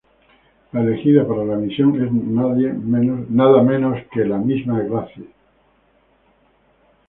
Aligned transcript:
La 0.71 0.81
elegida 0.81 1.27
para 1.27 1.43
la 1.43 1.57
misión 1.57 1.95
es 2.03 2.11
nadie 2.11 2.73
menos 2.73 3.99
que 4.11 4.25
la 4.25 4.39
misma 4.39 4.79
Gracie. 4.81 5.29